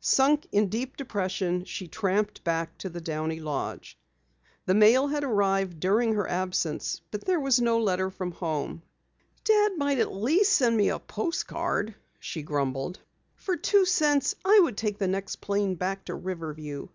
[0.00, 3.96] Sunk deep in depression, she tramped back to the Downey lodge.
[4.66, 8.82] The mail had arrived during her absence but there was no letter from home.
[9.44, 12.98] "Dad might at least send me a postcard," she grumbled.
[13.36, 16.88] "For two cents I would take the next plane back to Riverview."